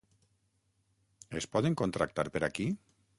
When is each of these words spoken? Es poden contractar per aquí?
Es 1.41 1.47
poden 1.57 1.77
contractar 1.85 2.29
per 2.37 2.43
aquí? 2.49 2.67